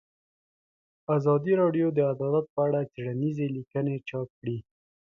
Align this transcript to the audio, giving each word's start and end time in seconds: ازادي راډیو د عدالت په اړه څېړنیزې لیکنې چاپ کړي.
ازادي 1.15 1.53
راډیو 1.61 1.87
د 1.93 1.99
عدالت 2.13 2.45
په 2.55 2.59
اړه 2.67 2.79
څېړنیزې 2.93 3.47
لیکنې 3.55 3.95
چاپ 4.09 4.27
کړي. 4.39 4.57